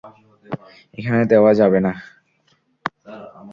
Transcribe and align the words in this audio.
এখানে 0.97 1.21
দেওয়া 1.25 1.51
যাবে 1.53 1.79
না। 1.79 1.93